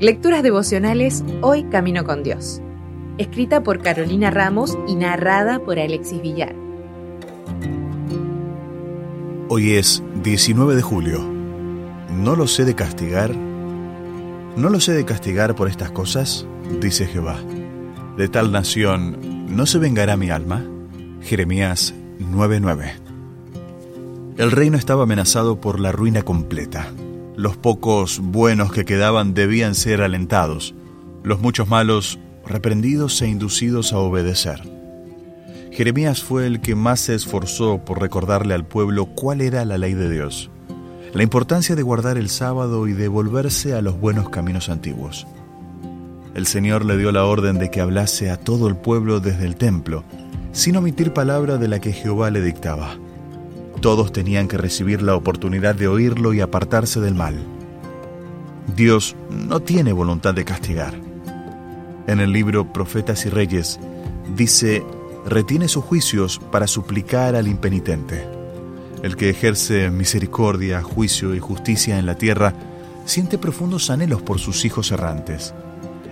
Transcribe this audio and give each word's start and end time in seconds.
Lecturas 0.00 0.42
devocionales 0.42 1.24
Hoy 1.42 1.64
Camino 1.64 2.04
con 2.04 2.22
Dios. 2.22 2.62
Escrita 3.18 3.62
por 3.62 3.82
Carolina 3.82 4.30
Ramos 4.30 4.78
y 4.88 4.94
narrada 4.94 5.58
por 5.58 5.78
Alexis 5.78 6.22
Villar. 6.22 6.54
Hoy 9.48 9.74
es 9.74 10.02
19 10.22 10.74
de 10.74 10.82
julio. 10.82 11.20
¿No 12.16 12.34
lo 12.34 12.46
sé 12.46 12.64
de 12.64 12.74
castigar? 12.74 13.34
¿No 14.56 14.68
lo 14.68 14.80
sé 14.80 14.92
de 14.92 15.04
castigar 15.04 15.54
por 15.54 15.68
estas 15.68 15.90
cosas? 15.90 16.46
Dice 16.80 17.06
Jehová. 17.06 17.36
De 18.16 18.28
tal 18.28 18.52
nación, 18.52 19.46
¿no 19.54 19.66
se 19.66 19.78
vengará 19.78 20.16
mi 20.16 20.30
alma? 20.30 20.64
Jeremías 21.20 21.94
9:9. 22.18 22.92
El 24.38 24.50
reino 24.50 24.78
estaba 24.78 25.02
amenazado 25.02 25.60
por 25.60 25.78
la 25.78 25.92
ruina 25.92 26.22
completa. 26.22 26.88
Los 27.40 27.56
pocos 27.56 28.20
buenos 28.22 28.70
que 28.70 28.84
quedaban 28.84 29.32
debían 29.32 29.74
ser 29.74 30.02
alentados, 30.02 30.74
los 31.22 31.40
muchos 31.40 31.68
malos 31.68 32.18
reprendidos 32.46 33.22
e 33.22 33.28
inducidos 33.28 33.94
a 33.94 33.98
obedecer. 33.98 34.60
Jeremías 35.72 36.22
fue 36.22 36.46
el 36.46 36.60
que 36.60 36.74
más 36.74 37.00
se 37.00 37.14
esforzó 37.14 37.82
por 37.82 37.98
recordarle 37.98 38.52
al 38.52 38.66
pueblo 38.66 39.06
cuál 39.06 39.40
era 39.40 39.64
la 39.64 39.78
ley 39.78 39.94
de 39.94 40.10
Dios, 40.10 40.50
la 41.14 41.22
importancia 41.22 41.74
de 41.74 41.82
guardar 41.82 42.18
el 42.18 42.28
sábado 42.28 42.86
y 42.86 42.92
de 42.92 43.08
volverse 43.08 43.72
a 43.72 43.80
los 43.80 43.98
buenos 43.98 44.28
caminos 44.28 44.68
antiguos. 44.68 45.26
El 46.34 46.44
Señor 46.44 46.84
le 46.84 46.98
dio 46.98 47.10
la 47.10 47.24
orden 47.24 47.58
de 47.58 47.70
que 47.70 47.80
hablase 47.80 48.28
a 48.30 48.36
todo 48.36 48.68
el 48.68 48.76
pueblo 48.76 49.18
desde 49.18 49.46
el 49.46 49.56
templo, 49.56 50.04
sin 50.52 50.76
omitir 50.76 51.14
palabra 51.14 51.56
de 51.56 51.68
la 51.68 51.80
que 51.80 51.94
Jehová 51.94 52.30
le 52.30 52.42
dictaba. 52.42 52.98
Todos 53.80 54.12
tenían 54.12 54.46
que 54.46 54.58
recibir 54.58 55.00
la 55.00 55.14
oportunidad 55.14 55.74
de 55.74 55.88
oírlo 55.88 56.34
y 56.34 56.40
apartarse 56.40 57.00
del 57.00 57.14
mal. 57.14 57.38
Dios 58.76 59.16
no 59.30 59.60
tiene 59.60 59.92
voluntad 59.92 60.34
de 60.34 60.44
castigar. 60.44 60.94
En 62.06 62.20
el 62.20 62.32
libro 62.32 62.72
Profetas 62.72 63.24
y 63.24 63.30
Reyes 63.30 63.80
dice, 64.36 64.84
retiene 65.26 65.66
sus 65.66 65.84
juicios 65.84 66.40
para 66.50 66.66
suplicar 66.66 67.34
al 67.34 67.48
impenitente. 67.48 68.26
El 69.02 69.16
que 69.16 69.30
ejerce 69.30 69.90
misericordia, 69.90 70.82
juicio 70.82 71.34
y 71.34 71.38
justicia 71.38 71.98
en 71.98 72.04
la 72.04 72.16
tierra 72.16 72.52
siente 73.06 73.38
profundos 73.38 73.88
anhelos 73.88 74.20
por 74.20 74.38
sus 74.38 74.66
hijos 74.66 74.92
errantes 74.92 75.54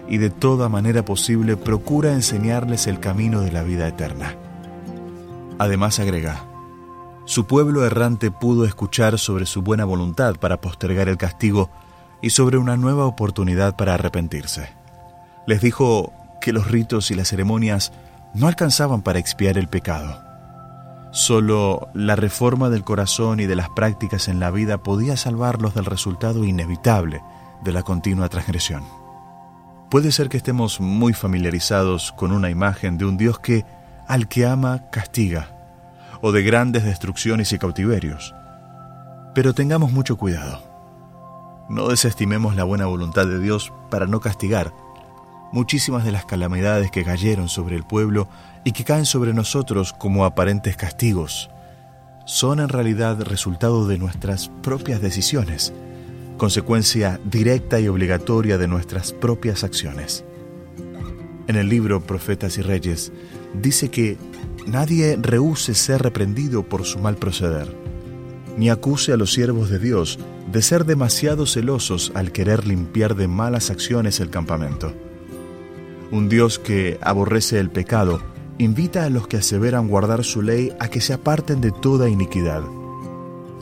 y 0.09 0.17
de 0.17 0.31
toda 0.31 0.71
manera 0.71 1.05
posible 1.05 1.59
procura 1.59 2.15
enseñarles 2.15 2.87
el 2.87 2.99
camino 2.99 3.43
de 3.43 3.53
la 3.53 3.63
vida 3.63 3.87
eterna. 3.87 4.37
Además 5.59 5.99
agrega, 5.99 6.47
su 7.29 7.45
pueblo 7.45 7.85
errante 7.85 8.31
pudo 8.31 8.65
escuchar 8.65 9.19
sobre 9.19 9.45
su 9.45 9.61
buena 9.61 9.85
voluntad 9.85 10.37
para 10.37 10.63
postergar 10.63 11.11
el 11.11 11.19
castigo 11.19 11.69
y 12.23 12.31
sobre 12.31 12.57
una 12.57 12.79
nueva 12.79 13.05
oportunidad 13.05 13.77
para 13.77 13.93
arrepentirse. 13.93 14.71
Les 15.47 15.61
dijo 15.61 16.11
que 16.41 16.55
los 16.55 16.71
ritos 16.71 17.11
y 17.11 17.15
las 17.15 17.29
ceremonias 17.29 17.93
no 18.33 18.49
alcanzaban 18.49 19.03
para 19.03 19.19
expiar 19.19 19.59
el 19.59 19.69
pecado. 19.69 20.25
Solo 21.13 21.89
la 21.93 22.17
reforma 22.17 22.71
del 22.71 22.83
corazón 22.83 23.41
y 23.41 23.45
de 23.45 23.57
las 23.57 23.69
prácticas 23.69 24.29
en 24.29 24.41
la 24.41 24.51
vida 24.51 24.79
podía 24.79 25.19
salvarlos 25.19 25.75
del 25.75 25.85
resultado 25.85 26.47
inevitable 26.47 27.21
de 27.63 27.73
la 27.73 27.83
continua 27.83 28.31
transgresión. 28.31 28.85
Puede 29.91 30.13
ser 30.13 30.31
que 30.31 30.39
estemos 30.39 30.81
muy 30.81 31.13
familiarizados 31.13 32.11
con 32.13 32.33
una 32.33 32.49
imagen 32.49 32.97
de 32.97 33.05
un 33.05 33.19
Dios 33.19 33.39
que, 33.39 33.67
al 34.07 34.29
que 34.29 34.47
ama, 34.47 34.89
castiga 34.91 35.58
o 36.21 36.33
de 36.33 36.43
grandes 36.43 36.85
destrucciones 36.85 37.53
y 37.53 37.59
cautiverios. 37.59 38.35
Pero 39.35 39.55
tengamos 39.55 39.93
mucho 39.93 40.17
cuidado. 40.17 40.63
No 41.69 41.89
desestimemos 41.89 42.57
la 42.57 42.65
buena 42.65 42.87
voluntad 42.87 43.27
de 43.27 43.39
Dios 43.41 43.73
para 43.91 44.07
no 44.07 44.21
castigar 44.21 44.73
muchísimas 45.53 46.05
de 46.05 46.13
las 46.13 46.25
calamidades 46.25 46.91
que 46.91 47.05
cayeron 47.05 47.49
sobre 47.49 47.77
el 47.77 47.85
pueblo 47.85 48.29
y 48.65 48.73
que 48.73 48.85
caen 48.85 49.07
sobre 49.07 49.33
nosotros 49.33 49.93
como 49.93 50.25
aparentes 50.25 50.77
castigos. 50.77 51.51
Son 52.27 52.61
en 52.61 52.69
realidad 52.69 53.21
resultado 53.23 53.87
de 53.87 53.99
nuestras 53.99 54.51
propias 54.63 55.01
decisiones, 55.01 55.73
consecuencia 56.37 57.19
directa 57.25 57.81
y 57.81 57.89
obligatoria 57.89 58.59
de 58.59 58.69
nuestras 58.69 59.13
propias 59.13 59.65
acciones. 59.65 60.25
En 61.47 61.57
el 61.57 61.69
libro 61.69 62.03
Profetas 62.03 62.59
y 62.59 62.63
Reyes 62.63 63.11
dice 63.55 63.91
que 63.91 64.19
nadie 64.69 65.19
rehúse 65.21 65.75
ser 65.75 66.03
reprendido 66.03 66.63
por 66.63 66.85
su 66.85 66.99
mal 66.99 67.17
proceder, 67.17 67.75
ni 68.57 68.71
acuse 68.71 69.13
a 69.13 69.17
los 69.17 69.33
siervos 69.33 69.71
de 69.71 69.79
Dios 69.79 70.19
de 70.53 70.63
ser 70.63 70.85
demasiado 70.85 71.47
celosos 71.47 72.13
al 72.15 72.33
querer 72.33 72.67
limpiar 72.67 73.15
de 73.15 73.29
malas 73.29 73.71
acciones 73.71 74.21
el 74.21 74.31
campamento. 74.31 74.93
Un 76.11 76.29
Dios 76.29 76.59
que 76.59 76.99
aborrece 77.01 77.59
el 77.59 77.71
pecado 77.71 78.21
invita 78.59 79.05
a 79.05 79.11
los 79.11 79.29
que 79.29 79.37
aseveran 79.37 79.89
guardar 79.89 80.25
su 80.25 80.43
ley 80.43 80.73
a 80.81 80.89
que 80.89 81.01
se 81.01 81.13
aparten 81.13 81.61
de 81.61 81.71
toda 81.71 82.09
iniquidad. 82.09 82.63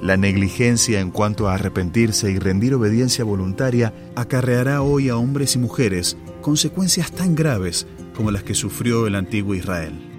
La 0.01 0.17
negligencia 0.17 1.01
en 1.01 1.11
cuanto 1.11 1.49
a 1.49 1.55
arrepentirse 1.55 2.31
y 2.31 2.39
rendir 2.39 2.75
obediencia 2.75 3.25
voluntaria 3.25 3.93
acarreará 4.15 4.83
hoy 4.83 5.09
a 5.09 5.17
hombres 5.17 5.57
y 5.57 5.59
mujeres 5.59 6.17
consecuencias 6.41 7.11
tan 7.11 7.35
graves 7.35 7.87
como 8.15 8.31
las 8.31 8.43
que 8.43 8.55
sufrió 8.55 9.07
el 9.07 9.17
antiguo 9.17 9.55
Israel. 9.55 10.16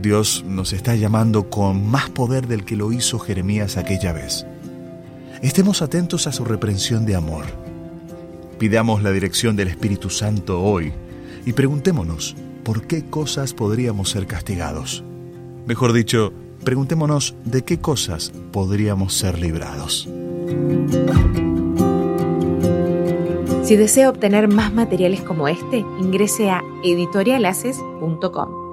Dios 0.00 0.44
nos 0.46 0.72
está 0.72 0.94
llamando 0.94 1.50
con 1.50 1.88
más 1.90 2.08
poder 2.10 2.46
del 2.46 2.64
que 2.64 2.76
lo 2.76 2.92
hizo 2.92 3.18
Jeremías 3.18 3.76
aquella 3.76 4.12
vez. 4.12 4.46
Estemos 5.42 5.82
atentos 5.82 6.26
a 6.26 6.32
su 6.32 6.44
reprensión 6.44 7.04
de 7.04 7.16
amor. 7.16 7.44
Pidamos 8.58 9.02
la 9.02 9.10
dirección 9.10 9.56
del 9.56 9.68
Espíritu 9.68 10.10
Santo 10.10 10.62
hoy 10.62 10.92
y 11.46 11.52
preguntémonos 11.52 12.36
por 12.64 12.86
qué 12.86 13.04
cosas 13.06 13.54
podríamos 13.54 14.10
ser 14.10 14.26
castigados. 14.26 15.02
Mejor 15.66 15.92
dicho, 15.92 16.32
preguntémonos 16.64 17.34
de 17.44 17.62
qué 17.62 17.78
cosas 17.78 18.32
podríamos 18.52 19.14
ser 19.14 19.38
librados. 19.38 20.08
Si 23.64 23.76
desea 23.76 24.10
obtener 24.10 24.48
más 24.48 24.72
materiales 24.72 25.20
como 25.20 25.46
este, 25.46 25.78
ingrese 26.00 26.50
a 26.50 26.62
editorialaces.com. 26.84 28.67